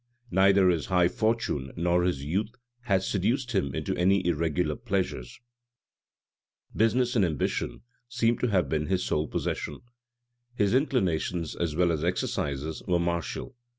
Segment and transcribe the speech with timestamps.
[0.31, 2.55] Neither his high fortune, nor his youth,
[2.85, 5.39] had seduced him into any irregular pleasures:
[6.75, 9.81] business and ambition seem to have been his sole passion.
[10.55, 13.55] His inclinations, as well as exercises, were martial.